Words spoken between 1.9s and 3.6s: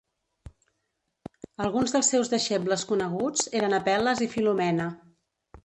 dels seus deixebles coneguts